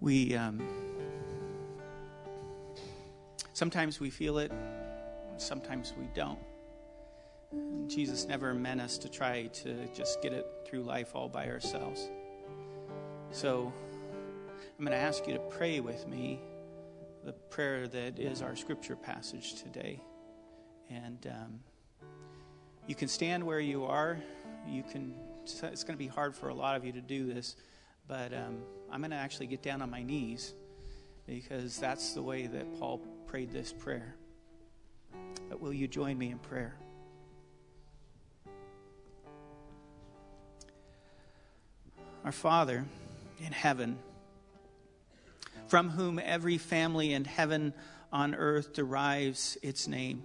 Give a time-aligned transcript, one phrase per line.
[0.00, 0.62] We um,
[3.52, 4.52] sometimes we feel it,
[5.36, 6.38] sometimes we don't.
[7.88, 12.08] Jesus never meant us to try to just get it through life all by ourselves.
[13.32, 13.72] So
[14.78, 16.40] I'm going to ask you to pray with me
[17.24, 20.00] the prayer that is our scripture passage today.
[20.88, 21.60] And um,
[22.86, 24.18] you can stand where you are.
[24.66, 25.14] You can.
[25.42, 27.56] It's going to be hard for a lot of you to do this,
[28.10, 28.58] but um,
[28.90, 30.52] I'm going to actually get down on my knees
[31.28, 34.16] because that's the way that Paul prayed this prayer.
[35.48, 36.74] But will you join me in prayer?
[42.24, 42.84] Our Father
[43.38, 43.96] in heaven,
[45.68, 47.72] from whom every family in heaven
[48.12, 50.24] on earth derives its name.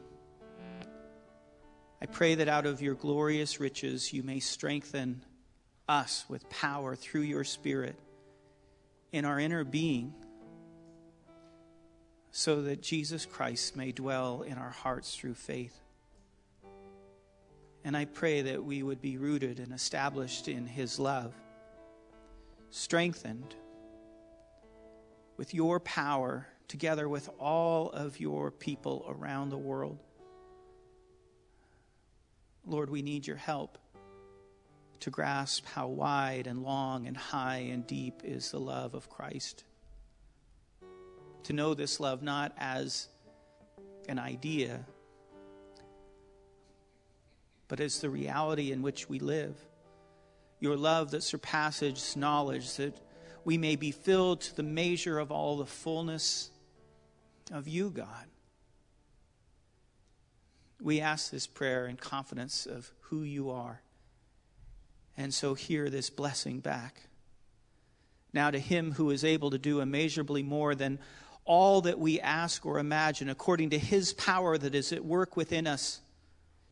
[2.01, 5.23] I pray that out of your glorious riches you may strengthen
[5.87, 7.95] us with power through your Spirit
[9.11, 10.13] in our inner being,
[12.31, 15.79] so that Jesus Christ may dwell in our hearts through faith.
[17.85, 21.33] And I pray that we would be rooted and established in his love
[22.71, 23.55] strengthened
[25.37, 29.99] with your power together with all of your people around the world.
[32.65, 33.77] Lord, we need your help
[35.05, 39.63] to grasp how wide and long and high and deep is the love of Christ.
[41.43, 43.07] To know this love not as
[44.09, 44.83] an idea,
[47.67, 49.55] but as the reality in which we live
[50.59, 52.99] your love that surpasses knowledge, that
[53.43, 56.49] we may be filled to the measure of all the fullness
[57.51, 58.25] of you, God.
[60.81, 63.83] We ask this prayer in confidence of who you are.
[65.17, 67.01] And so hear this blessing back.
[68.33, 70.99] Now, to him who is able to do immeasurably more than
[71.45, 75.67] all that we ask or imagine, according to his power that is at work within
[75.67, 76.01] us.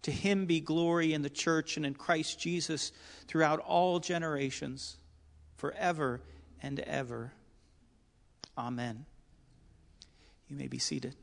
[0.02, 2.92] To him be glory in the church and in Christ Jesus
[3.28, 4.98] throughout all generations,
[5.56, 6.22] forever
[6.62, 7.32] and ever.
[8.58, 9.06] Amen.
[10.50, 11.16] You may be seated.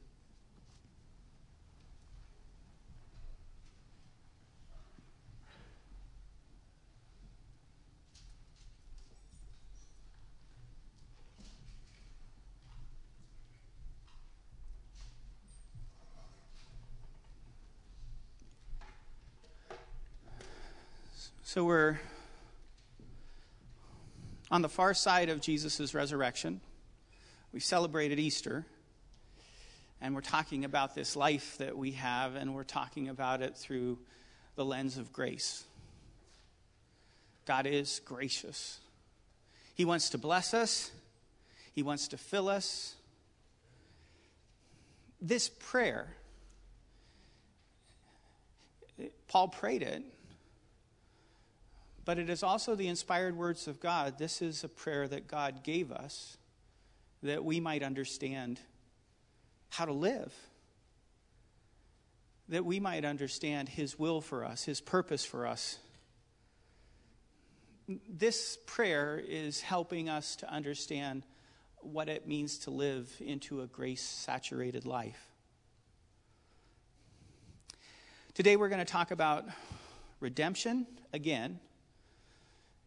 [21.52, 21.98] So we're
[24.52, 26.60] on the far side of Jesus' resurrection.
[27.52, 28.64] We celebrated Easter,
[30.00, 33.98] and we're talking about this life that we have, and we're talking about it through
[34.54, 35.64] the lens of grace.
[37.46, 38.78] God is gracious.
[39.74, 40.92] He wants to bless us,
[41.72, 42.94] He wants to fill us.
[45.20, 46.14] This prayer,
[49.26, 50.04] Paul prayed it
[52.10, 54.18] but it is also the inspired words of God.
[54.18, 56.38] This is a prayer that God gave us
[57.22, 58.58] that we might understand
[59.68, 60.34] how to live,
[62.48, 65.78] that we might understand His will for us, His purpose for us.
[68.08, 71.24] This prayer is helping us to understand
[71.76, 75.28] what it means to live into a grace saturated life.
[78.34, 79.44] Today we're going to talk about
[80.18, 81.60] redemption again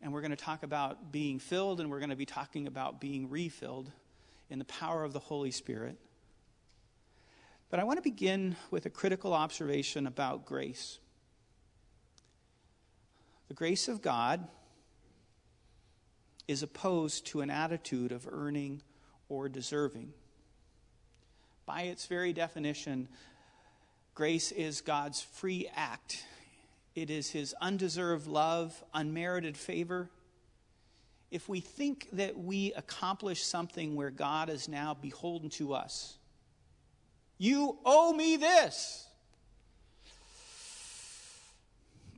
[0.03, 3.00] and we're going to talk about being filled, and we're going to be talking about
[3.00, 3.90] being refilled
[4.50, 5.97] in the power of the Holy Spirit.
[7.69, 11.00] But I want to begin with a critical observation about grace.
[13.47, 14.46] The grace of God
[16.50, 18.81] is opposed to an attitude of earning
[19.30, 20.12] or deserving.
[21.66, 23.08] By its very definition,
[24.13, 26.25] grace is God's free act
[26.96, 30.09] it is his undeserved love, unmerited favor.
[31.31, 36.18] If we think that we accomplish something where God is now beholden to us,
[37.40, 39.07] you owe me this,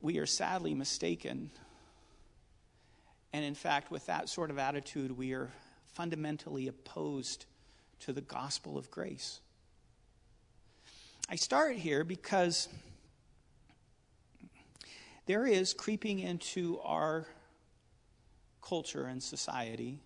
[0.02, 1.50] we are sadly mistaken.
[3.32, 5.50] And in fact, with that sort of attitude, we are
[5.94, 7.46] fundamentally opposed
[8.02, 9.40] to the gospel of grace.
[11.30, 12.68] I start here because
[15.26, 17.26] there is creeping into our
[18.62, 20.02] culture and society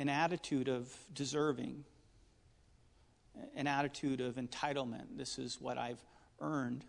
[0.00, 1.84] an attitude of deserving,
[3.54, 5.04] an attitude of entitlement.
[5.14, 6.02] This is what I've
[6.40, 6.84] earned.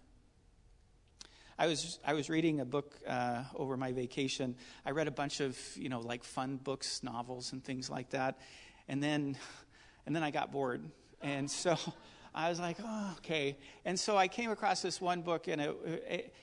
[1.59, 4.55] I was I was reading a book uh, over my vacation.
[4.85, 8.39] I read a bunch of you know like fun books, novels, and things like that,
[8.87, 9.37] and then
[10.05, 10.81] and then I got bored,
[11.21, 11.77] and so
[12.33, 13.57] I was like, oh, okay.
[13.83, 16.33] And so I came across this one book, and it, it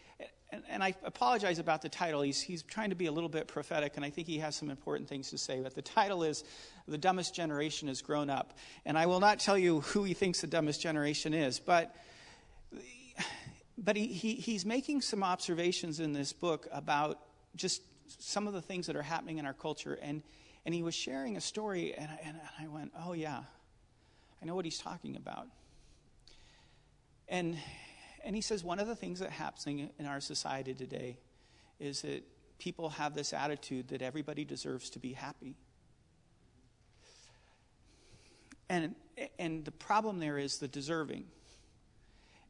[0.50, 2.22] and, and, I apologize about the title.
[2.22, 4.70] He's, he's trying to be a little bit prophetic, and I think he has some
[4.70, 5.60] important things to say.
[5.60, 6.42] But the title is
[6.86, 8.56] The Dumbest Generation Has Grown Up.
[8.86, 11.94] And I will not tell you who he thinks the dumbest generation is, but,
[13.76, 17.20] but he, he, he's making some observations in this book about
[17.54, 17.82] just
[18.18, 19.98] some of the things that are happening in our culture.
[20.00, 20.22] And,
[20.64, 23.40] and he was sharing a story, and I, and I went, oh, yeah,
[24.40, 25.46] I know what he's talking about.
[27.28, 27.58] And
[28.24, 31.18] and he says one of the things that happening in our society today
[31.80, 32.24] is that
[32.58, 35.54] people have this attitude that everybody deserves to be happy.
[38.68, 38.94] And,
[39.38, 41.24] and the problem there is the deserving.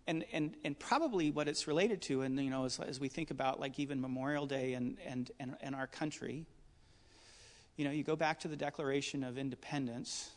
[0.07, 3.31] And, and, and probably what it's related to, and you know, as, as we think
[3.31, 6.47] about like even Memorial Day and, and, and, and our country,
[7.77, 10.31] you know, you go back to the Declaration of Independence,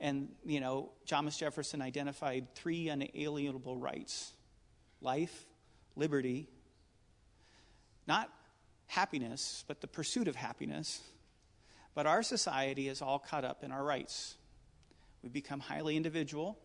[0.00, 4.32] and, you know, Thomas Jefferson identified three unalienable rights
[5.00, 5.46] life,
[5.94, 6.48] liberty,
[8.06, 8.30] not
[8.86, 11.00] happiness, but the pursuit of happiness.
[11.94, 14.36] But our society is all caught up in our rights.
[15.22, 16.58] We become highly individual,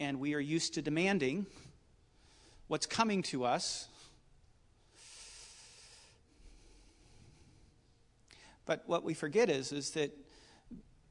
[0.00, 1.46] and we are used to demanding
[2.66, 3.88] what's coming to us.
[8.66, 10.10] But what we forget is, is that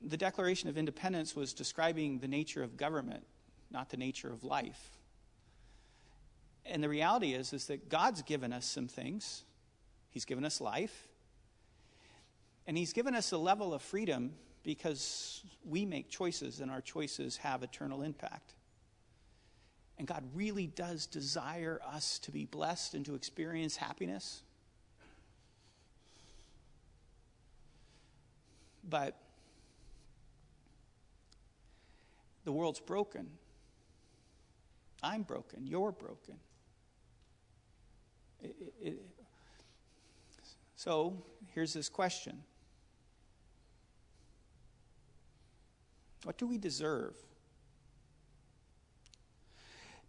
[0.03, 3.23] the Declaration of Independence was describing the nature of government,
[3.71, 4.97] not the nature of life.
[6.65, 9.43] And the reality is, is that God's given us some things.
[10.09, 11.07] He's given us life.
[12.67, 14.33] And He's given us a level of freedom
[14.63, 18.53] because we make choices and our choices have eternal impact.
[19.97, 24.41] And God really does desire us to be blessed and to experience happiness.
[28.89, 29.15] But
[32.43, 33.27] The world's broken.
[35.01, 35.65] I'm broken.
[35.67, 36.35] You're broken.
[38.41, 39.05] It, it, it,
[40.75, 41.23] so
[41.53, 42.43] here's this question
[46.23, 47.15] What do we deserve?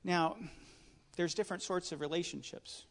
[0.04, 0.36] Now,
[1.16, 2.84] there's different sorts of relationships.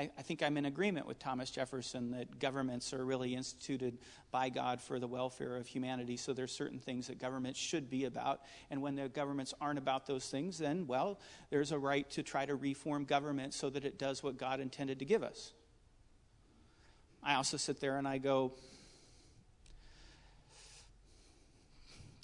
[0.00, 3.98] I, I, think I'm in agreement with Thomas Jefferson that governments are really instituted
[4.30, 6.16] by God for the welfare of humanity.
[6.16, 8.40] So there's certain things that governments should be about.
[8.70, 11.20] And when the governments aren't about those things, then, well,
[11.50, 15.00] there's a right to try to reform government so that it does what God intended
[15.00, 15.52] to give us.
[17.22, 18.54] I also sit there and I go,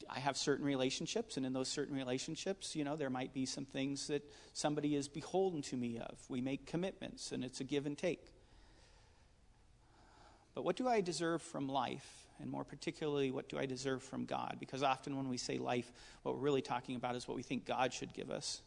[0.08, 3.64] I have certain relationships, and in those certain relationships, you know, there might be some
[3.64, 4.22] things that
[4.52, 6.18] somebody is beholden to me of.
[6.28, 8.32] We make commitments, and it's a give and take.
[10.54, 12.26] But what do I deserve from life?
[12.40, 14.56] And more particularly, what do I deserve from God?
[14.60, 15.92] Because often when we say life,
[16.22, 18.62] what we're really talking about is what we think God should give us.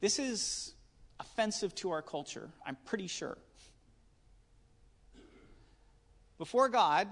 [0.00, 0.74] This is
[1.20, 3.38] offensive to our culture, I'm pretty sure.
[6.38, 7.08] Before God,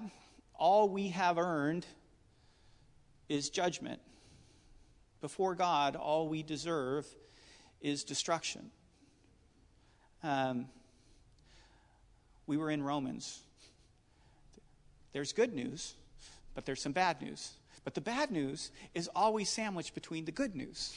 [0.55, 1.87] all we have earned
[3.31, 4.01] is judgment.
[5.23, 7.07] Before God, all we deserve
[7.81, 8.71] is destruction.
[10.23, 10.67] Um,
[12.47, 13.41] we were in Romans.
[15.13, 15.95] There's good news,
[16.55, 17.53] but there's some bad news.
[17.85, 20.93] But the bad news is always sandwiched between the good news.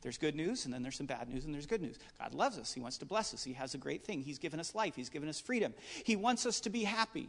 [0.00, 1.98] There's good news, and then there's some bad news, and there's good news.
[2.18, 2.72] God loves us.
[2.72, 3.42] He wants to bless us.
[3.42, 4.22] He has a great thing.
[4.22, 4.94] He's given us life.
[4.94, 5.74] He's given us freedom.
[6.04, 7.28] He wants us to be happy.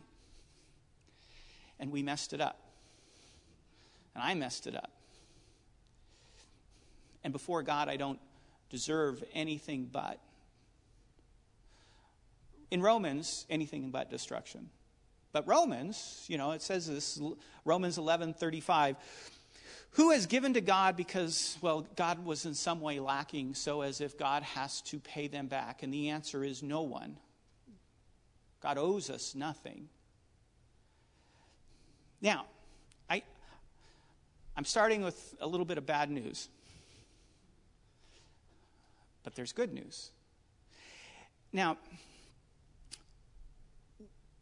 [1.80, 2.60] And we messed it up
[4.15, 4.91] and I messed it up.
[7.24, 8.20] And before God, I don't
[8.70, 10.20] deserve anything but.
[12.72, 14.70] In Romans, anything but destruction.
[15.32, 17.20] But Romans, you know, it says this,
[17.65, 18.96] Romans 11 35.
[19.91, 24.01] Who has given to God because, well, God was in some way lacking, so as
[24.01, 25.84] if God has to pay them back?
[25.84, 27.17] And the answer is no one.
[28.60, 29.89] God owes us nothing.
[32.22, 32.46] Now,
[34.55, 36.48] I'm starting with a little bit of bad news.
[39.24, 40.12] But there's good news.
[41.51, 41.77] Now,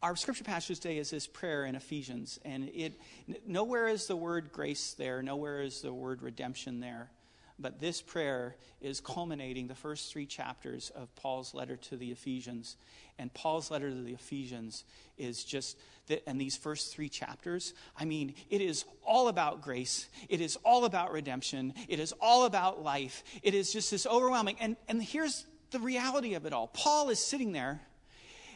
[0.02, 3.00] our scripture passage today is this prayer in Ephesians, and it
[3.46, 7.10] nowhere is the word grace there, nowhere is the word redemption there.
[7.58, 12.76] But this prayer is culminating the first three chapters of Paul's letter to the Ephesians.
[13.18, 14.84] And Paul's letter to the Ephesians
[15.18, 15.78] is just,
[16.08, 20.08] that, and these first three chapters, I mean, it is all about grace.
[20.28, 21.74] It is all about redemption.
[21.88, 23.22] It is all about life.
[23.42, 24.56] It is just this overwhelming.
[24.60, 26.68] And, and here's the reality of it all.
[26.68, 27.80] Paul is sitting there.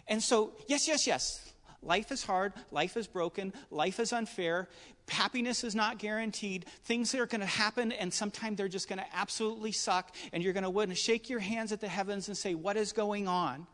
[0.09, 1.53] And so, yes, yes, yes.
[1.87, 2.53] Life is hard.
[2.73, 3.53] Life is broken.
[3.71, 4.69] Life is unfair.
[5.09, 6.67] Happiness is not guaranteed.
[6.85, 10.15] Things are going to happen, and sometimes they're just going to absolutely suck.
[10.33, 13.29] And you're going to shake your hands at the heavens and say, What is going
[13.29, 13.69] on?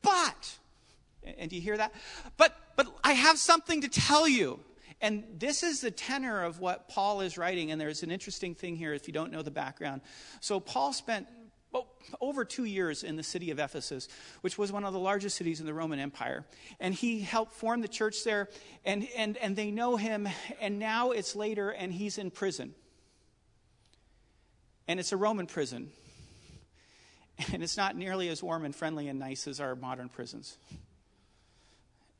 [0.00, 0.58] But,
[1.38, 1.92] and do you hear that?
[2.36, 4.60] But, but I have something to tell you.
[5.00, 7.70] And this is the tenor of what Paul is writing.
[7.70, 10.00] And there's an interesting thing here if you don't know the background.
[10.40, 11.26] So, Paul spent
[12.20, 14.08] over two years in the city of Ephesus,
[14.40, 16.44] which was one of the largest cities in the Roman Empire.
[16.80, 18.48] And he helped form the church there,
[18.84, 20.28] and, and, and they know him.
[20.60, 22.74] And now it's later, and he's in prison.
[24.86, 25.90] And it's a Roman prison.
[27.52, 30.56] And it's not nearly as warm and friendly and nice as our modern prisons.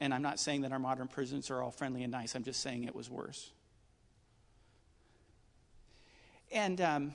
[0.00, 2.60] And I'm not saying that our modern prisons are all friendly and nice, I'm just
[2.60, 3.52] saying it was worse.
[6.50, 7.14] And um,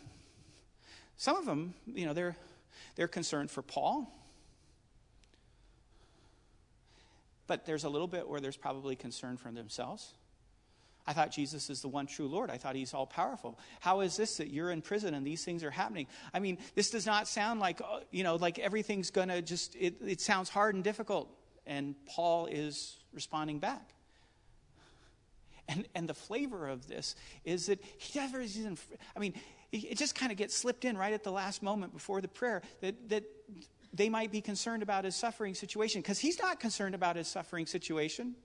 [1.20, 2.38] some of them, you know, they're,
[2.96, 4.10] they're concerned for Paul.
[7.46, 10.14] But there's a little bit where there's probably concern for themselves.
[11.06, 12.50] I thought Jesus is the one true Lord.
[12.50, 13.60] I thought he's all powerful.
[13.82, 16.08] How is this that you're in prison and these things are happening?
[16.34, 19.76] I mean, this does not sound like, uh, you know, like everything's going to just,
[19.76, 21.28] it, it sounds hard and difficult.
[21.68, 23.90] And Paul is responding back.
[25.68, 28.78] And, and the flavor of this is that he never is in,
[29.16, 29.34] I mean,
[29.72, 32.62] it just kind of gets slipped in right at the last moment before the prayer
[32.82, 33.24] that, that
[33.94, 37.66] they might be concerned about his suffering situation because he's not concerned about his suffering
[37.66, 38.36] situation.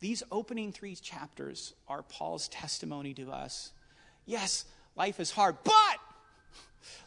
[0.00, 3.72] These opening three chapters are Paul's testimony to us.
[4.26, 4.64] Yes,
[4.94, 5.98] life is hard, but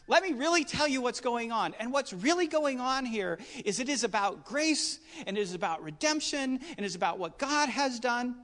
[0.06, 1.74] let me really tell you what's going on.
[1.78, 5.82] And what's really going on here is it is about grace and it is about
[5.82, 8.36] redemption and it is about what God has done.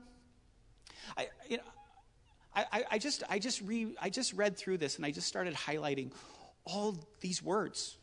[1.17, 1.63] I, you know,
[2.71, 5.53] I, I, just, I, just re, I just read through this and I just started
[5.53, 6.11] highlighting
[6.65, 7.97] all these words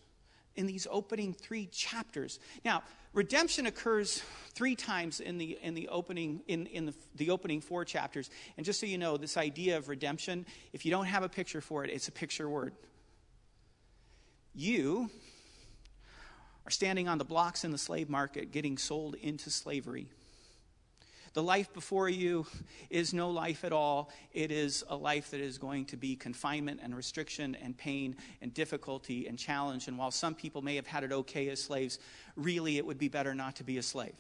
[0.56, 2.38] in these opening three chapters.
[2.64, 2.82] Now,
[3.12, 4.22] redemption occurs
[4.54, 8.30] three times in the, in the opening in, in the, the opening four chapters.
[8.56, 11.60] And just so you know, this idea of redemption, if you don't have a picture
[11.60, 12.75] for it, it's a picture word.
[14.54, 15.10] You
[16.66, 20.08] are standing on the blocks in the slave market getting sold into slavery.
[21.37, 22.47] The life before you
[22.88, 24.11] is no life at all.
[24.33, 28.55] It is a life that is going to be confinement and restriction and pain and
[28.55, 29.87] difficulty and challenge.
[29.87, 31.99] And while some people may have had it okay as slaves,
[32.37, 34.14] really it would be better not to be a slave.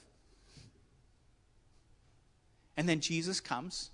[2.76, 3.88] And then Jesus comes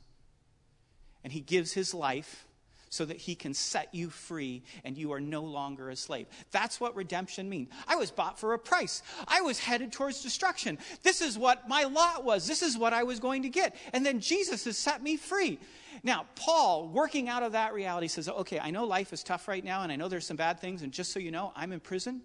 [1.23, 2.49] and he gives his life
[2.93, 6.27] so that he can set you free and you are no longer a slave.
[6.51, 7.71] That's what redemption means.
[7.89, 9.03] I was bought for a price.
[9.27, 10.77] I was headed towards destruction.
[11.03, 12.47] This is what my lot was.
[12.47, 13.77] This is what I was going to get.
[13.95, 15.59] And then Jesus has set me free.
[16.03, 19.65] Now, Paul, working out of that reality, says, okay, I know life is tough right
[19.65, 21.81] now, and I know there's some bad things, and just so you know, I'm in
[21.81, 22.21] prison.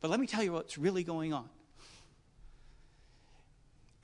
[0.00, 1.48] But let me tell you what's really going on.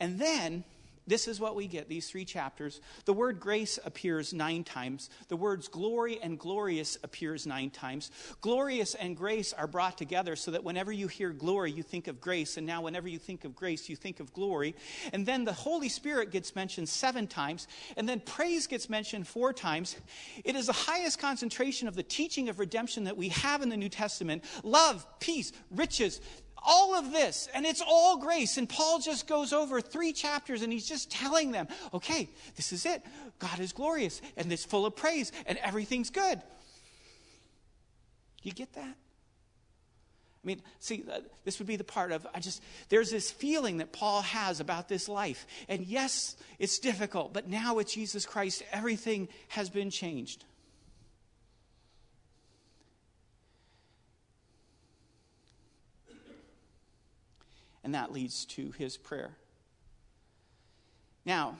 [0.00, 0.64] And then
[1.06, 2.80] this is what we get, these three chapters.
[3.04, 5.10] The word grace appears nine times.
[5.28, 8.10] The words glory and glorious appears nine times.
[8.40, 12.20] Glorious and grace are brought together so that whenever you hear glory, you think of
[12.20, 12.56] grace.
[12.56, 14.74] And now whenever you think of grace, you think of glory.
[15.12, 17.68] And then the Holy Spirit gets mentioned seven times.
[17.96, 19.96] And then praise gets mentioned four times.
[20.42, 23.76] It is the highest concentration of the teaching of redemption that we have in the
[23.76, 24.44] New Testament.
[24.62, 26.20] Love, peace, riches,
[26.64, 28.56] all of this, and it's all grace.
[28.56, 32.86] And Paul just goes over three chapters and he's just telling them, okay, this is
[32.86, 33.02] it.
[33.38, 36.40] God is glorious and it's full of praise and everything's good.
[38.42, 38.96] You get that?
[40.44, 43.78] I mean, see, uh, this would be the part of, I just, there's this feeling
[43.78, 45.46] that Paul has about this life.
[45.68, 50.44] And yes, it's difficult, but now with Jesus Christ, everything has been changed.
[57.84, 59.36] And that leads to his prayer.
[61.24, 61.56] Now,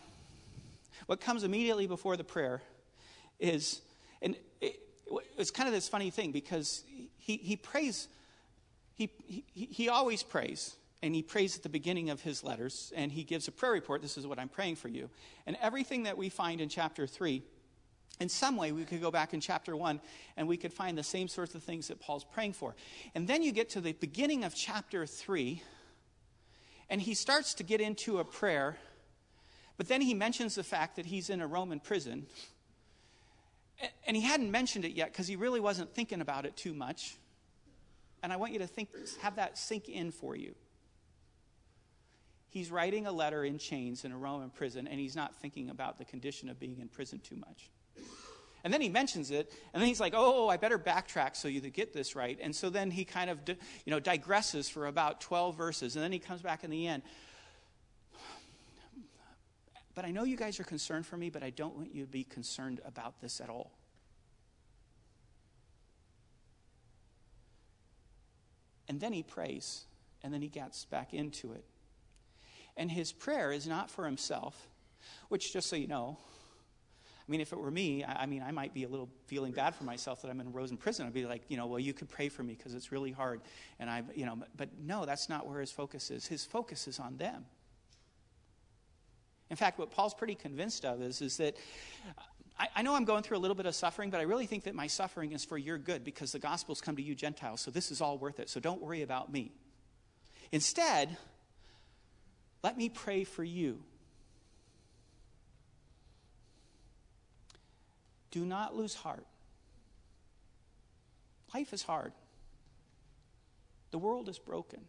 [1.07, 2.63] what comes immediately before the prayer
[3.39, 3.83] is,
[4.23, 4.81] and it,
[5.39, 6.83] it's kind of this funny thing because
[7.19, 8.09] he, he prays,
[8.95, 13.13] he, he, he always prays, and he prays at the beginning of his letters, and
[13.13, 14.01] he gives a prayer report.
[14.01, 15.11] This is what I'm praying for you.
[15.47, 17.43] And everything that we find in chapter 3,
[18.21, 20.01] in some way, we could go back in chapter 1
[20.37, 22.77] and we could find the same sorts of things that Paul's praying for.
[23.15, 25.61] And then you get to the beginning of chapter 3,
[26.89, 28.77] and he starts to get into a prayer,
[29.77, 32.27] but then he mentions the fact that he's in a Roman prison.
[34.07, 37.17] And he hadn't mentioned it yet because he really wasn't thinking about it too much.
[38.23, 38.89] And I want you to think,
[39.21, 40.55] have that sink in for you.
[42.49, 45.99] He's writing a letter in chains in a Roman prison, and he's not thinking about
[45.99, 47.69] the condition of being in prison too much.
[48.65, 51.49] And then he mentions it, and then he's like, oh, oh I better backtrack so
[51.49, 52.39] you get this right.
[52.41, 53.57] And so then he kind of, you
[53.87, 57.03] know, digresses for about 12 verses, and then he comes back in the end.
[59.95, 62.11] But I know you guys are concerned for me, but I don't want you to
[62.11, 63.71] be concerned about this at all.
[68.89, 69.85] And then he prays,
[70.23, 71.65] and then he gets back into it.
[72.77, 74.69] And his prayer is not for himself,
[75.29, 76.19] which, just so you know,
[77.27, 79.53] I mean, if it were me, I, I, mean, I might be a little feeling
[79.53, 81.07] bad for myself that I'm in Roman prison.
[81.07, 83.41] I'd be like, you know, well, you could pray for me because it's really hard.
[83.79, 86.27] And I, you know, but no, that's not where his focus is.
[86.27, 87.47] His focus is on them.
[89.49, 91.57] In fact, what Paul's pretty convinced of is, is that
[92.59, 94.65] I, I know I'm going through a little bit of suffering, but I really think
[94.65, 97.63] that my suffering is for your good because the gospel's come to you Gentiles.
[97.63, 98.51] So this is all worth it.
[98.51, 99.53] So don't worry about me.
[100.53, 101.17] Instead,
[102.63, 103.83] let me pray for you
[108.35, 109.25] Do not lose heart.
[111.55, 112.13] Life is hard.
[113.93, 114.81] The world is broken.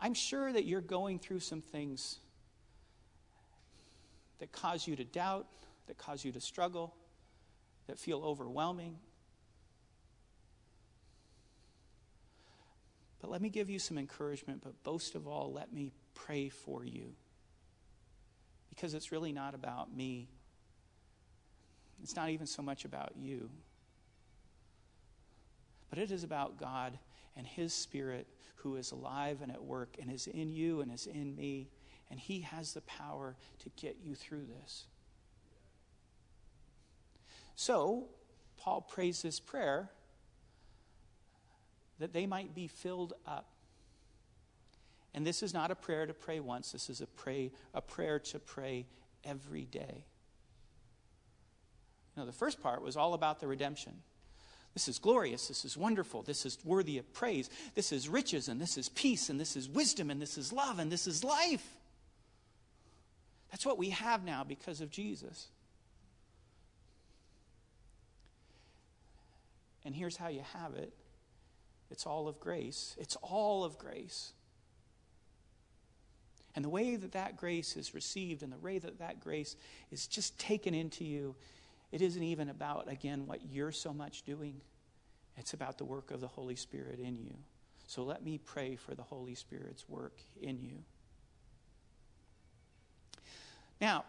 [0.00, 2.18] I'm sure that you're going through some things
[4.40, 5.46] that cause you to doubt,
[5.86, 6.96] that cause you to struggle,
[7.86, 8.96] that feel overwhelming.
[13.20, 16.84] But let me give you some encouragement, but most of all, let me pray for
[16.84, 17.14] you.
[18.68, 20.26] Because it's really not about me
[22.02, 23.48] it's not even so much about you,
[25.88, 26.98] but it is about God
[27.36, 31.06] and His Spirit who is alive and at work and is in you and is
[31.06, 31.68] in me,
[32.10, 34.84] and He has the power to get you through this.
[37.54, 38.08] So,
[38.56, 39.90] Paul prays this prayer
[41.98, 43.46] that they might be filled up.
[45.14, 48.18] And this is not a prayer to pray once, this is a, pray, a prayer
[48.18, 48.86] to pray
[49.24, 50.04] every day.
[52.14, 53.92] You know, the first part was all about the redemption.
[54.74, 55.48] This is glorious.
[55.48, 56.22] This is wonderful.
[56.22, 57.50] This is worthy of praise.
[57.74, 60.78] This is riches, and this is peace, and this is wisdom, and this is love,
[60.78, 61.66] and this is life.
[63.50, 65.48] That's what we have now because of Jesus.
[69.84, 70.92] And here's how you have it
[71.90, 72.96] it's all of grace.
[72.98, 74.32] It's all of grace.
[76.54, 79.56] And the way that that grace is received and the way that that grace
[79.90, 81.34] is just taken into you
[81.92, 84.60] it isn't even about, again, what you're so much doing.
[85.36, 87.34] It's about the work of the Holy Spirit in you.
[87.86, 90.78] So let me pray for the Holy Spirit's work in you.
[93.78, 94.04] Now,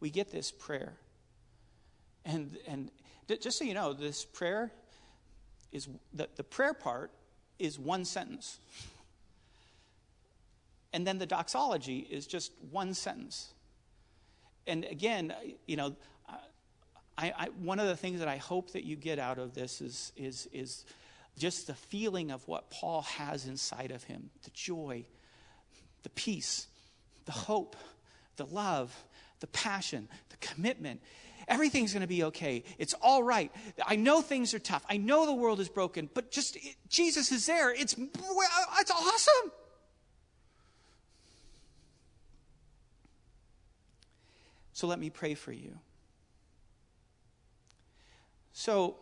[0.00, 0.94] we get this prayer.
[2.24, 2.90] And, and
[3.28, 4.72] just so you know, this prayer
[5.70, 7.12] is the, the prayer part
[7.60, 8.58] is one sentence.
[10.92, 13.52] And then the doxology is just one sentence
[14.66, 15.32] and again,
[15.66, 15.96] you know,
[17.18, 19.80] I, I, one of the things that I hope that you get out of this
[19.80, 20.84] is, is, is
[21.38, 25.06] just the feeling of what Paul has inside of him the joy,
[26.02, 26.66] the peace,
[27.24, 27.76] the hope,
[28.36, 28.94] the love,
[29.40, 31.00] the passion, the commitment.
[31.48, 32.64] Everything's going to be okay.
[32.76, 33.52] It's all right.
[33.86, 34.84] I know things are tough.
[34.88, 37.72] I know the world is broken, but just it, Jesus is there.
[37.72, 39.52] It's, it's awesome.
[44.76, 45.78] So let me pray for you.
[48.52, 48.96] So,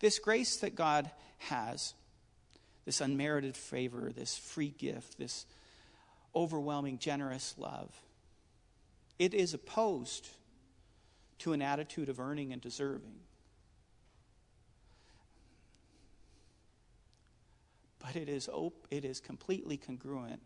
[0.00, 1.94] this grace that God has,
[2.84, 5.46] this unmerited favor, this free gift, this
[6.36, 7.98] overwhelming, generous love,
[9.18, 10.28] it is opposed
[11.38, 13.20] to an attitude of earning and deserving.
[18.00, 20.42] But it is, op- it is completely congruent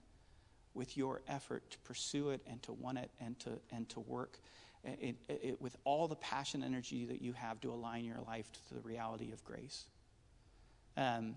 [0.77, 4.39] with your effort to pursue it and to want it and to, and to work
[4.87, 8.21] it, it, it, with all the passion and energy that you have to align your
[8.27, 9.87] life to the reality of grace.
[10.97, 11.37] Um,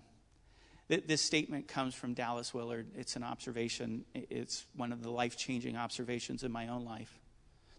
[0.88, 2.86] th- this statement comes from Dallas Willard.
[2.96, 7.18] It's an observation, it's one of the life changing observations in my own life.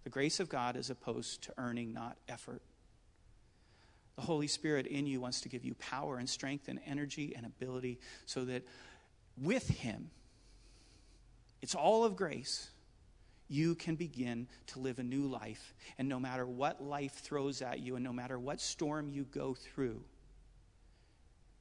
[0.04, 2.62] The grace of God is opposed to earning, not effort.
[4.16, 7.46] The Holy Spirit in you wants to give you power and strength and energy and
[7.46, 8.64] ability so that
[9.38, 10.10] with Him,
[11.62, 12.70] it's all of grace.
[13.48, 15.74] You can begin to live a new life.
[15.98, 19.54] And no matter what life throws at you, and no matter what storm you go
[19.54, 20.04] through,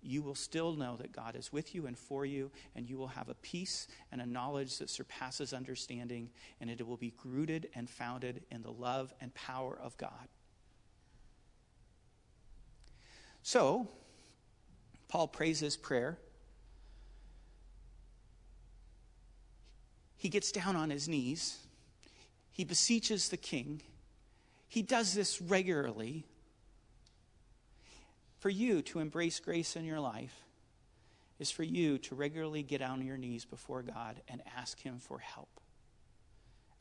[0.02, 3.08] you will still know that God is with you and for you, and you will
[3.08, 7.88] have a peace and a knowledge that surpasses understanding, and it will be rooted and
[7.88, 10.28] founded in the love and power of God.
[13.42, 13.88] So,
[15.08, 16.18] Paul prays this prayer
[20.20, 21.56] he gets down on his knees.
[22.52, 23.80] he beseeches the king.
[24.68, 26.26] He does this regularly.
[28.38, 30.44] For you to embrace grace in your life
[31.38, 35.18] is for you to regularly get on your knees before God and ask Him for
[35.18, 35.48] help.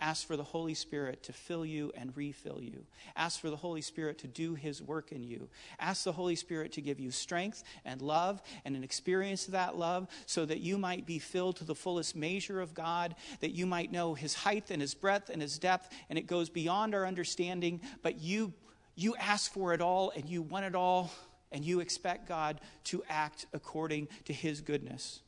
[0.02, 2.86] Ask for the Holy Spirit to fill you and refill you.
[3.18, 5.50] Ask for the Holy Spirit to do His work in you.
[5.78, 9.78] Ask the Holy Spirit to give you strength and love and an experience of that
[9.78, 13.66] love so that you might be filled to the fullest measure of God, that you
[13.66, 17.06] might know His height and His breadth and His depth, and it goes beyond our
[17.06, 17.82] understanding.
[18.02, 18.54] But you,
[18.96, 21.12] you ask for it all and you want it all,
[21.52, 25.20] and you expect God to act according to His goodness.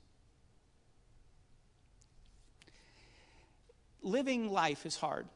[4.02, 5.28] Living life is hard.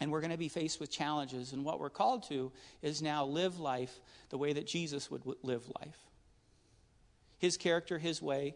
[0.00, 1.52] And we're going to be faced with challenges.
[1.52, 2.52] And what we're called to
[2.82, 3.98] is now live life
[4.30, 5.98] the way that Jesus would live life
[7.38, 8.54] His character, His way.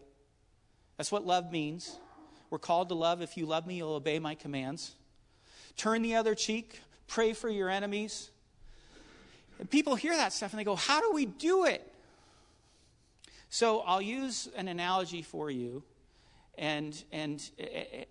[0.97, 1.97] That's what love means.
[2.49, 3.21] We're called to love.
[3.21, 4.95] If you love me, you'll obey my commands.
[5.75, 6.79] Turn the other cheek.
[7.07, 8.29] Pray for your enemies.
[9.59, 11.89] And people hear that stuff and they go, How do we do it?
[13.49, 15.83] So I'll use an analogy for you
[16.57, 17.49] and, and,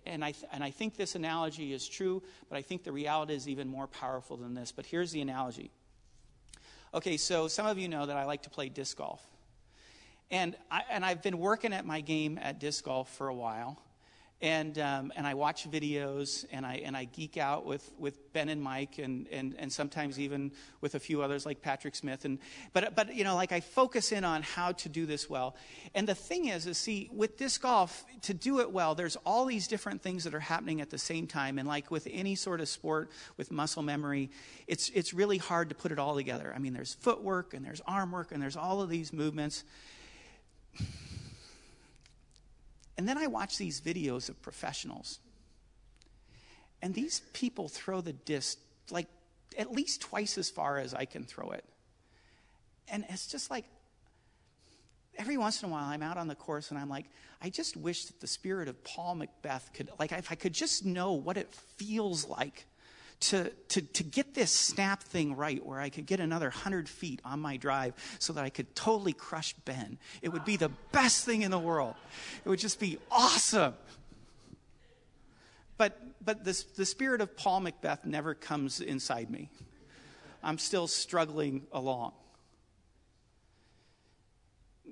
[0.05, 3.47] and, I, and I think this analogy is true, but I think the reality is
[3.47, 4.71] even more powerful than this.
[4.71, 5.71] But here's the analogy.
[6.93, 9.25] Okay, so some of you know that I like to play disc golf.
[10.29, 13.79] And, I, and I've been working at my game at disc golf for a while
[14.43, 18.49] and um, and I watch videos and I and I geek out with, with Ben
[18.49, 20.51] and Mike and, and and sometimes even
[20.81, 22.39] with a few others like Patrick Smith and
[22.73, 25.55] but but you know like I focus in on how to do this well.
[25.95, 29.45] And the thing is, is see with disc golf to do it well, there's all
[29.45, 31.57] these different things that are happening at the same time.
[31.57, 34.29] And like with any sort of sport with muscle memory,
[34.67, 36.51] it's it's really hard to put it all together.
[36.53, 39.63] I mean, there's footwork and there's arm work and there's all of these movements.
[42.97, 45.19] And then I watch these videos of professionals.
[46.81, 48.59] And these people throw the disc
[48.91, 49.07] like
[49.57, 51.63] at least twice as far as I can throw it.
[52.89, 53.65] And it's just like
[55.17, 57.05] every once in a while I'm out on the course and I'm like,
[57.41, 60.85] I just wish that the spirit of Paul McBeth could, like, if I could just
[60.85, 62.65] know what it feels like
[63.23, 67.21] to, to, to get this snap thing right where I could get another 100 feet
[67.23, 69.97] on my drive so that I could totally crush Ben.
[70.21, 71.95] It would be the best thing in the world.
[72.43, 73.75] It would just be awesome.
[75.77, 79.49] But, but this, the spirit of Paul McBeth never comes inside me.
[80.43, 82.11] I'm still struggling along.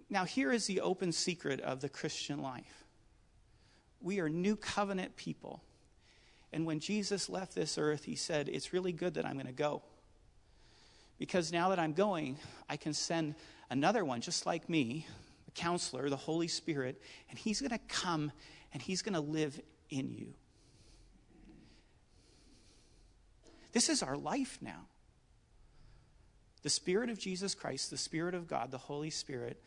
[0.10, 2.82] Now, here is the open secret of the Christian life
[4.02, 5.62] we are new covenant people.
[6.54, 9.52] And when Jesus left this earth, he said, It's really good that I'm going to
[9.52, 9.82] go.
[11.18, 12.38] Because now that I'm going,
[12.68, 13.36] I can send
[13.70, 15.06] another one just like me,
[15.46, 18.32] the counselor, the Holy Spirit, and he's going to come
[18.74, 19.60] and he's going to live
[19.90, 20.34] in you.
[23.72, 24.88] This is our life now.
[26.64, 29.62] The Spirit of Jesus Christ, the Spirit of God, the Holy Spirit,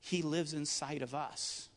[0.00, 1.68] He lives inside of us.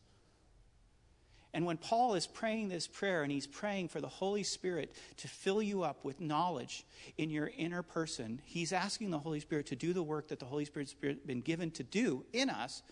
[1.54, 5.28] And when Paul is praying this prayer and he's praying for the Holy Spirit to
[5.28, 6.84] fill you up with knowledge
[7.18, 10.46] in your inner person, he's asking the Holy Spirit to do the work that the
[10.46, 12.82] Holy Spirit's been given to do in us,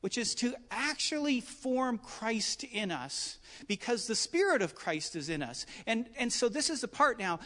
[0.00, 5.42] which is to actually form Christ in us because the Spirit of Christ is in
[5.42, 5.66] us.
[5.86, 7.40] And, and so this is the part now.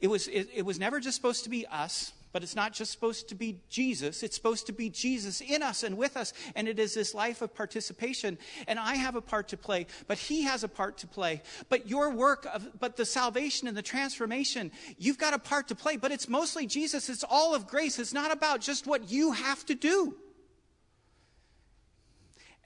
[0.00, 2.90] It was, it, it was never just supposed to be us but it's not just
[2.90, 6.32] supposed to be Jesus, it's supposed to be Jesus in us and with us.
[6.56, 8.38] And it is this life of participation.
[8.66, 11.42] And I have a part to play, but He has a part to play.
[11.68, 15.76] But your work, of, but the salvation and the transformation, you've got a part to
[15.76, 15.96] play.
[15.96, 18.00] But it's mostly Jesus, it's all of grace.
[18.00, 20.16] It's not about just what you have to do.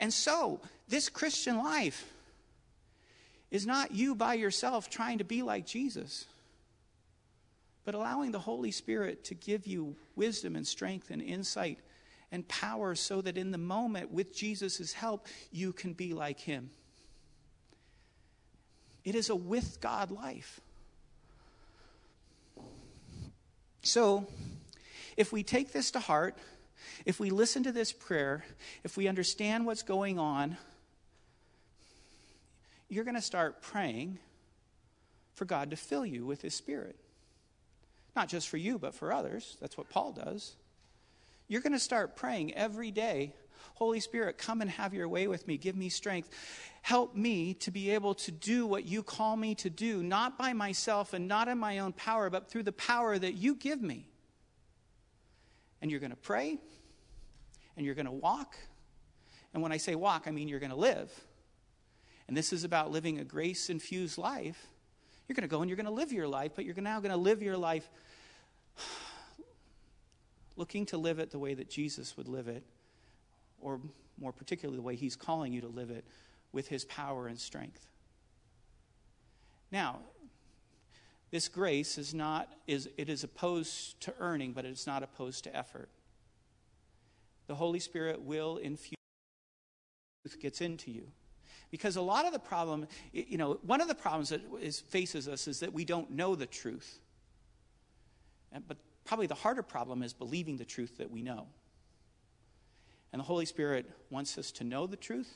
[0.01, 2.11] And so, this Christian life
[3.51, 6.25] is not you by yourself trying to be like Jesus
[7.85, 11.79] but allowing the Holy Spirit to give you wisdom and strength and insight
[12.31, 16.71] and power so that in the moment, with Jesus' help, you can be like Him.
[19.05, 20.61] It is a with God life.
[23.83, 24.27] So,
[25.17, 26.37] if we take this to heart,
[27.07, 28.45] if we listen to this prayer,
[28.85, 30.59] if we understand what's going on,
[32.89, 34.19] you're going to start praying
[35.35, 36.97] for God to fill you with His Spirit.
[38.19, 39.57] Not just for you, but for others.
[39.61, 40.57] That's what Paul does.
[41.47, 43.33] You're going to start praying every day
[43.75, 45.57] Holy Spirit, come and have your way with me.
[45.57, 46.31] Give me strength.
[46.83, 50.53] Help me to be able to do what you call me to do, not by
[50.53, 54.09] myself and not in my own power, but through the power that you give me.
[55.81, 56.59] And you're going to pray
[57.77, 58.57] and you're going to walk.
[59.55, 61.13] And when I say walk, I mean you're going to live.
[62.27, 64.67] And this is about living a grace infused life
[65.29, 67.13] You're going to go and you're going to live your life, but you're now going
[67.13, 67.89] to live your life
[70.57, 72.65] looking to live it the way that Jesus would live it,
[73.61, 73.81] or
[74.21, 76.05] more particularly the way he's calling you to live it
[76.53, 77.87] with his power and strength.
[79.71, 80.01] Now,
[81.31, 85.55] this grace is not is it is opposed to earning, but it's not opposed to
[85.55, 85.91] effort.
[87.47, 88.99] The Holy Spirit will infuse
[90.29, 91.09] truth gets into you.
[91.71, 95.29] Because a lot of the problem, you know, one of the problems that is, faces
[95.29, 97.01] us is that we don't know the truth.
[98.67, 101.47] But probably the harder problem is believing the truth that we know.
[103.13, 105.35] And the Holy Spirit wants us to know the truth,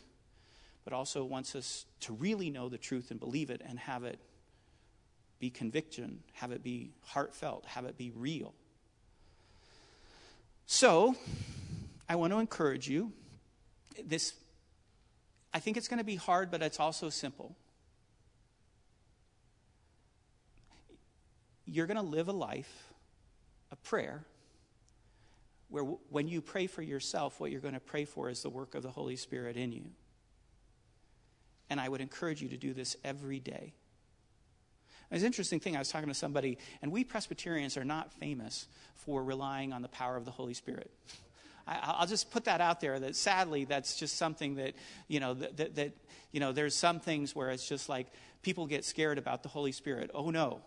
[0.85, 4.19] but also wants us to really know the truth and believe it and have it
[5.39, 8.55] be conviction, have it be heartfelt, have it be real.
[10.67, 11.17] So,
[12.09, 13.13] I want to encourage you.
[14.05, 14.35] This,
[15.53, 17.57] I think it's going to be hard, but it's also simple.
[21.65, 22.92] You're going to live a life
[23.85, 24.25] prayer
[25.73, 28.75] where when you pray for yourself, what you're going to pray for is the work
[28.75, 29.85] of the Holy Spirit in you.
[31.71, 33.73] And I would encourage you to do this every day.
[35.11, 35.77] It's an interesting thing.
[35.77, 39.89] I was talking to somebody, and we Presbyterians are not famous for relying on the
[39.89, 40.91] power of the Holy Spirit.
[41.67, 44.75] I, will just put that out there that sadly, that's just something that,
[45.09, 45.93] you know, that, that, that,
[46.33, 48.09] you know, there's some things where it's just like
[48.43, 50.11] people get scared about the Holy Spirit.
[50.13, 50.61] Oh, no.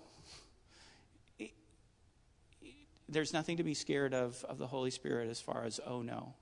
[3.07, 6.33] There's nothing to be scared of of the Holy Spirit as far as, oh, no.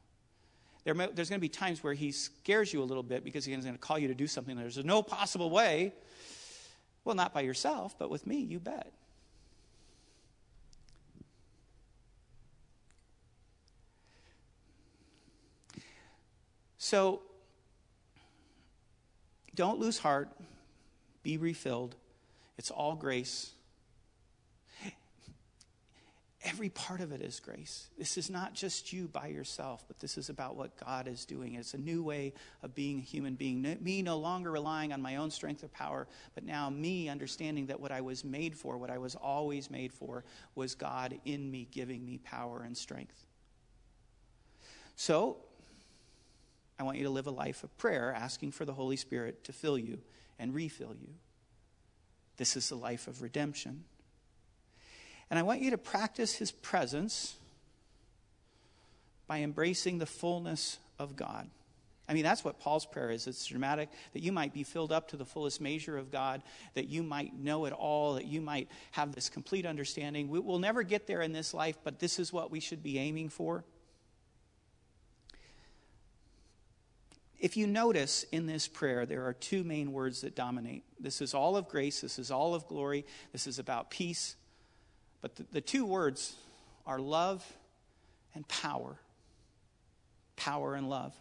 [0.84, 3.56] There, there's going to be times where he scares you a little bit because he's
[3.56, 4.58] going to call you to do something.
[4.58, 5.94] There's no possible way.
[7.06, 8.92] Well, not by yourself, but with me, you bet.
[16.78, 17.22] So,
[19.56, 20.30] don't lose heart.
[21.24, 21.96] Be refilled.
[22.58, 23.52] It's all grace.
[26.46, 27.88] Every part of it is grace.
[27.98, 31.56] This is not just you by yourself, but this is about what God is doing.
[31.56, 33.62] It's a new way of being a human being.
[33.80, 37.80] Me no longer relying on my own strength or power, but now me understanding that
[37.80, 41.66] what I was made for, what I was always made for, was God in me
[41.72, 43.26] giving me power and strength.
[44.98, 45.38] So,
[46.78, 49.54] I want you to live a life of prayer, asking for the Holy Spirit to
[49.54, 50.00] fill you
[50.38, 51.14] and refill you.
[52.36, 53.86] This is the life of redemption.
[55.34, 57.38] And I want you to practice his presence
[59.26, 61.50] by embracing the fullness of God.
[62.08, 63.26] I mean, that's what Paul's prayer is.
[63.26, 66.44] It's dramatic that you might be filled up to the fullest measure of God,
[66.76, 70.30] that you might know it all, that you might have this complete understanding.
[70.30, 73.00] We, will never get there in this life, but this is what we should be
[73.00, 73.64] aiming for.
[77.40, 80.84] If you notice in this prayer, there are two main words that dominate.
[81.00, 84.36] This is all of grace, this is all of glory, this is about peace,
[85.24, 86.36] but the, the two words
[86.86, 87.44] are love
[88.36, 88.98] and power.
[90.36, 91.16] Power and love.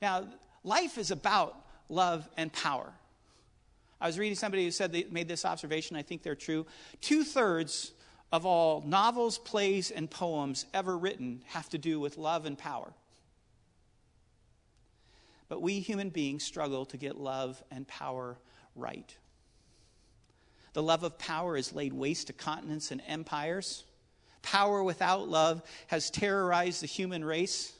[0.00, 0.26] Now,
[0.64, 1.54] life is about
[1.90, 2.90] love and power.
[4.00, 5.94] I was reading somebody who said they made this observation.
[5.96, 6.66] I think they're true.
[7.02, 7.92] Two thirds
[8.32, 12.94] of all novels, plays, and poems ever written have to do with love and power.
[15.48, 18.38] But we human beings struggle to get love and power
[18.74, 19.14] right.
[20.76, 23.84] The love of power has laid waste to continents and empires.
[24.42, 27.72] Power without love has terrorized the human race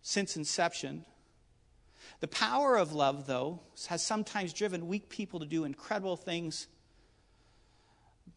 [0.00, 1.04] since inception.
[2.20, 6.68] The power of love, though, has sometimes driven weak people to do incredible things,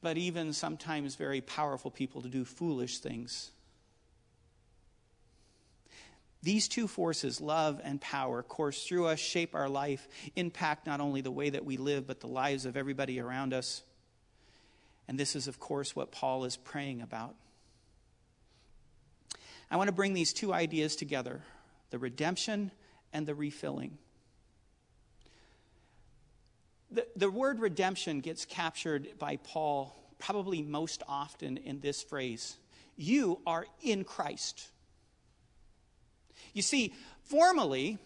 [0.01, 3.51] but even sometimes very powerful people to do foolish things.
[6.45, 11.21] These two forces, love and power, course through us, shape our life, impact not only
[11.21, 13.81] the way that we live, but the lives of everybody around us.
[15.07, 17.33] And this is, of course, what Paul is praying about.
[19.71, 21.41] I want to bring these two ideas together
[21.89, 22.69] the redemption
[23.11, 23.97] and the refilling.
[26.91, 32.55] The, the word redemption gets captured by Paul probably most often in this phrase
[32.95, 34.69] You are in Christ.
[36.53, 36.93] You see,
[37.23, 37.97] formally,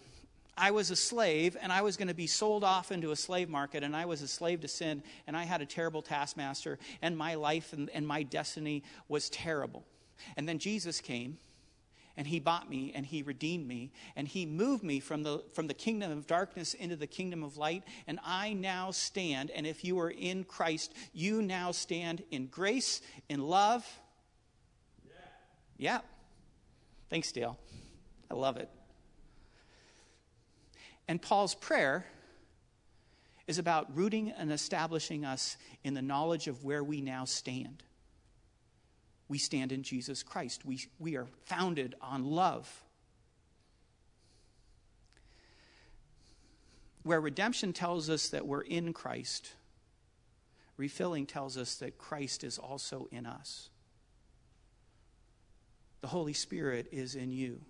[0.59, 3.49] I was a slave and I was going to be sold off into a slave
[3.49, 7.17] market and I was a slave to sin and I had a terrible taskmaster and
[7.17, 9.85] my life and, and my destiny was terrible.
[10.35, 11.37] And then Jesus came
[12.17, 15.67] and he bought me and he redeemed me and he moved me from the from
[15.67, 19.85] the kingdom of darkness into the kingdom of light and I now stand and if
[19.85, 23.87] you are in Christ you now stand in grace in love
[25.05, 25.11] yeah,
[25.77, 25.99] yeah.
[27.09, 27.57] thanks Dale
[28.31, 28.69] I love it.
[31.07, 32.05] And Paul's prayer
[33.47, 37.81] is about rooting and establishing us in the knowledge of where we now stand.
[39.27, 40.65] We stand in Jesus Christ.
[40.65, 42.83] We, we are founded on love.
[47.01, 49.53] Where redemption tells us that we're in Christ,
[50.77, 53.69] refilling tells us that Christ is also in us.
[56.01, 57.61] The Holy Spirit is in you.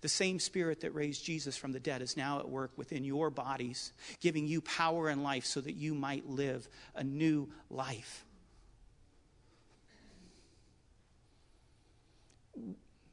[0.00, 3.30] The same Spirit that raised Jesus from the dead is now at work within your
[3.30, 8.24] bodies, giving you power and life so that you might live a new life.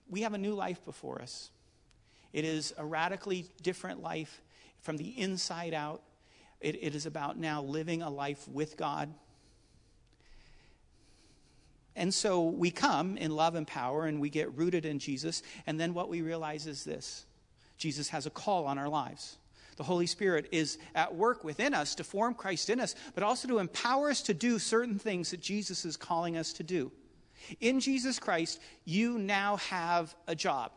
[0.09, 1.51] We have a new life before us.
[2.33, 4.41] It is a radically different life
[4.81, 6.01] from the inside out.
[6.61, 9.13] it, it is about now living a life with God
[11.99, 15.43] and so we come in love and power and we get rooted in Jesus.
[15.67, 17.25] And then what we realize is this
[17.77, 19.37] Jesus has a call on our lives.
[19.75, 23.49] The Holy Spirit is at work within us to form Christ in us, but also
[23.49, 26.89] to empower us to do certain things that Jesus is calling us to do.
[27.59, 30.71] In Jesus Christ, you now have a job.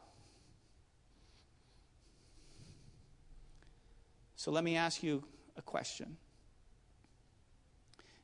[4.35, 5.23] So let me ask you
[5.57, 6.17] a question.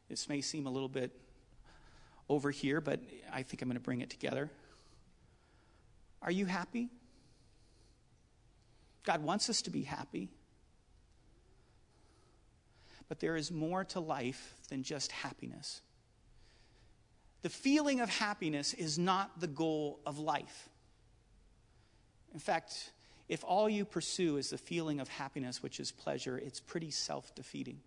[0.08, 1.12] This may seem a little bit
[2.28, 3.00] over here, but
[3.32, 4.50] I think I'm going to bring it together.
[6.22, 6.88] Are you happy?
[9.04, 10.28] God wants us to be happy.
[13.08, 15.80] But there is more to life than just happiness.
[17.42, 20.68] The feeling of happiness is not the goal of life.
[22.34, 22.92] In fact,
[23.28, 27.34] if all you pursue is the feeling of happiness, which is pleasure, it's pretty self
[27.34, 27.80] defeating.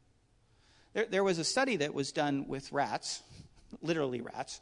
[0.94, 3.22] There, there was a study that was done with rats
[3.82, 4.62] literally rats.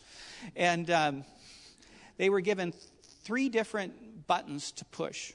[0.56, 1.24] And um,
[2.18, 2.74] they were given
[3.24, 5.34] three different buttons to push.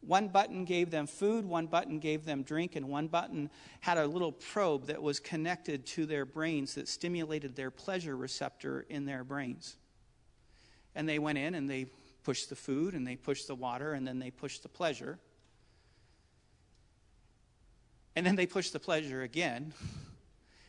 [0.00, 3.48] One button gave them food, one button gave them drink, and one button
[3.80, 8.84] had a little probe that was connected to their brains that stimulated their pleasure receptor
[8.90, 9.76] in their brains.
[10.94, 11.86] And they went in and they
[12.22, 15.18] pushed the food and they pushed the water and then they pushed the pleasure.
[18.16, 19.72] And then they pushed the pleasure again.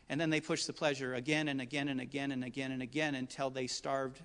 [0.10, 3.15] And then they pushed the pleasure again and again and again and again and again
[3.15, 4.22] until they starved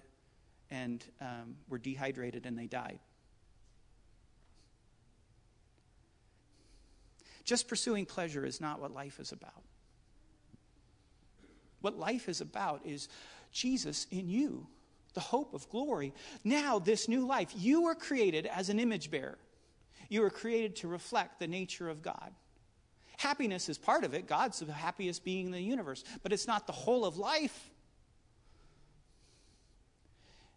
[0.71, 2.99] and um, were dehydrated and they died.
[7.45, 9.65] Just pursuing pleasure is not what life is about.
[11.81, 13.09] What life is about is
[13.53, 14.67] Jesus in you,
[15.15, 16.13] the hope of glory.
[16.45, 19.39] Now, this new life, you were created as an image bearer.
[20.09, 22.33] You were created to reflect the nature of God.
[23.21, 24.27] Happiness is part of it.
[24.27, 27.69] God's the happiest being in the universe, but it's not the whole of life.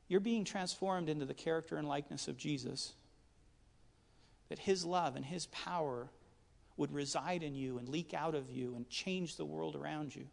[0.08, 2.94] You're being transformed into the character and likeness of Jesus.
[4.48, 6.08] That his love and his power
[6.78, 10.26] would reside in you and leak out of you and change the world around you.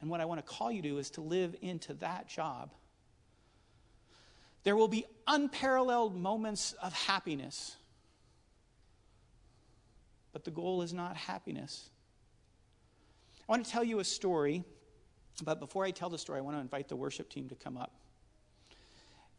[0.00, 2.72] And what I want to call you to is to live into that job.
[4.64, 7.76] There will be unparalleled moments of happiness
[10.38, 11.90] but the goal is not happiness.
[13.40, 14.62] I want to tell you a story,
[15.42, 17.76] but before I tell the story, I want to invite the worship team to come
[17.76, 17.92] up.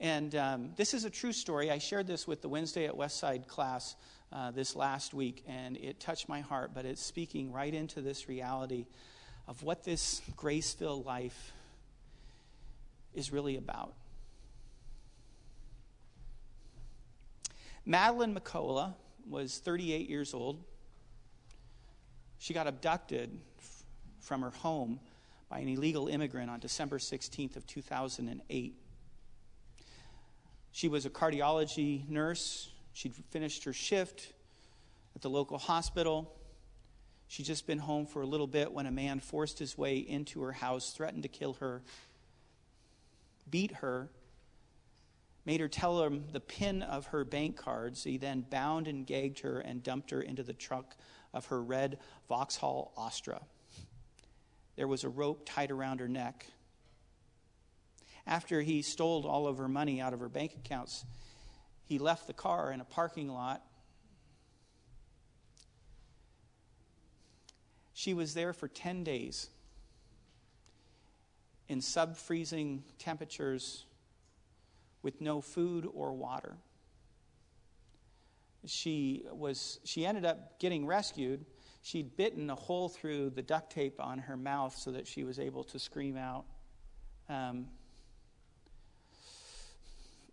[0.02, 1.72] And um, this is a true story.
[1.72, 3.96] I shared this with the Wednesday at Westside class
[4.34, 8.28] uh, this last week, and it touched my heart, but it's speaking right into this
[8.28, 8.86] reality
[9.48, 11.54] of what this grace filled life
[13.14, 13.94] is really about.
[17.86, 18.96] Madeline McCullough
[19.30, 20.62] was 38 years old.
[22.40, 23.38] She got abducted
[24.22, 25.00] from her home
[25.50, 28.76] by an illegal immigrant on December 16th of 2008.
[30.72, 32.72] She was a cardiology nurse.
[32.94, 34.34] She'd finished her shift
[35.16, 36.34] at the local hospital.
[37.28, 40.42] She'd just been home for a little bit when a man forced his way into
[40.42, 41.82] her house, threatened to kill her,
[43.50, 44.10] beat her,
[45.46, 48.04] made her tell him the pin of her bank cards.
[48.04, 50.96] He then bound and gagged her and dumped her into the truck
[51.34, 53.42] of her red Vauxhall Astra.
[54.76, 56.46] There was a rope tied around her neck.
[58.26, 61.06] After he stole all of her money out of her bank accounts,
[61.84, 63.64] he left the car in a parking lot.
[67.94, 69.50] She was there for 10 days
[71.68, 73.86] in sub freezing temperatures
[75.02, 76.58] with no food or water
[78.66, 81.46] she was she ended up getting rescued.
[81.82, 85.40] She'd bitten a hole through the duct tape on her mouth so that she was
[85.40, 86.46] able to scream out.
[87.30, 87.68] Um,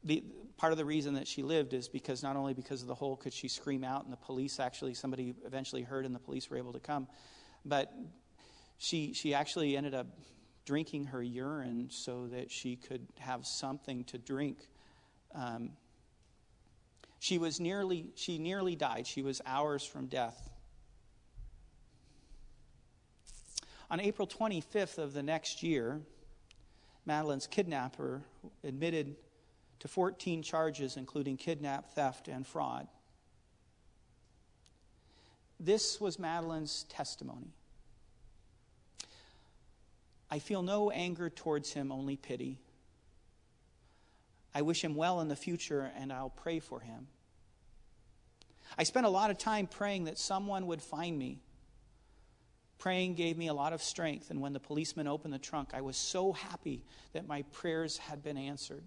[0.03, 0.25] the
[0.57, 3.17] part of the reason that she lived is because not only because of the hole
[3.17, 6.57] could she scream out and the police actually somebody eventually heard and the police were
[6.57, 7.07] able to come
[7.65, 7.93] but
[8.79, 10.07] she she actually ended up
[10.65, 14.69] drinking her urine so that she could have something to drink
[15.35, 15.71] um,
[17.27, 20.49] she was nearly she nearly died she was hours from death
[23.91, 26.01] on april 25th of the next year
[27.07, 28.23] Madeline's kidnapper
[28.65, 29.15] admitted
[29.79, 32.89] to 14 charges, including kidnap, theft, and fraud.
[35.61, 37.55] This was Madeline's testimony.
[40.31, 42.59] I feel no anger towards him, only pity.
[44.53, 47.07] I wish him well in the future, and I'll pray for him.
[48.79, 51.41] I spent a lot of time praying that someone would find me.
[52.79, 55.81] Praying gave me a lot of strength, and when the policeman opened the trunk, I
[55.81, 58.85] was so happy that my prayers had been answered.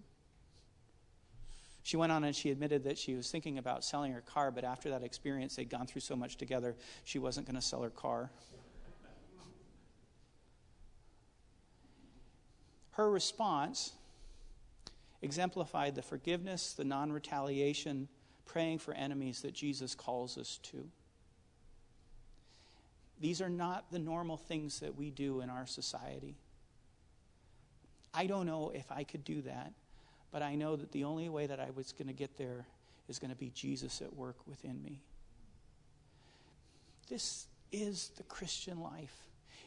[1.82, 4.64] She went on and she admitted that she was thinking about selling her car, but
[4.64, 7.90] after that experience, they'd gone through so much together, she wasn't going to sell her
[7.90, 8.30] car.
[12.92, 13.94] Her response
[15.22, 18.08] exemplified the forgiveness, the non retaliation,
[18.52, 20.88] praying for enemies that Jesus calls us to.
[23.22, 26.36] These are not the normal things that we do in our society.
[28.14, 29.74] I don't know if I could do that.
[30.32, 32.66] But I know that the only way that I was going to get there
[33.08, 35.00] is going to be Jesus at work within me.
[37.10, 39.16] This is the Christian life.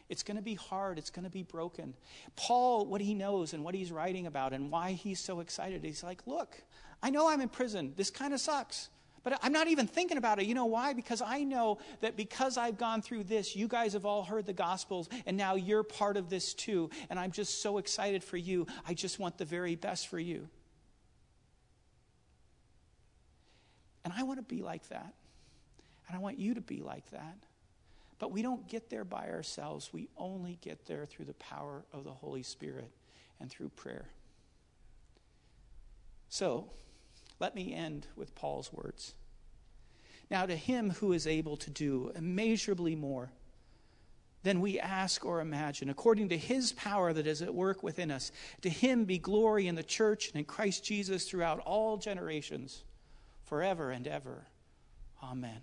[0.09, 0.97] It's going to be hard.
[0.97, 1.93] It's going to be broken.
[2.35, 6.03] Paul, what he knows and what he's writing about and why he's so excited, he's
[6.03, 6.61] like, Look,
[7.01, 7.93] I know I'm in prison.
[7.95, 8.89] This kind of sucks.
[9.23, 10.45] But I'm not even thinking about it.
[10.45, 10.91] You know why?
[10.91, 14.53] Because I know that because I've gone through this, you guys have all heard the
[14.53, 16.89] Gospels, and now you're part of this too.
[17.09, 18.67] And I'm just so excited for you.
[18.85, 20.49] I just want the very best for you.
[24.03, 25.13] And I want to be like that.
[26.07, 27.37] And I want you to be like that.
[28.19, 29.91] But we don't get there by ourselves.
[29.91, 32.91] We only get there through the power of the Holy Spirit
[33.39, 34.05] and through prayer.
[36.29, 36.69] So,
[37.39, 39.13] let me end with Paul's words.
[40.31, 43.31] Now, to him who is able to do immeasurably more
[44.43, 48.31] than we ask or imagine, according to his power that is at work within us,
[48.61, 52.83] to him be glory in the church and in Christ Jesus throughout all generations,
[53.45, 54.47] forever and ever.
[55.21, 55.61] Amen.